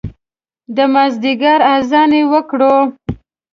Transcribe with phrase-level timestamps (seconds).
[0.75, 2.75] د مازدیګر اذان یې وکړو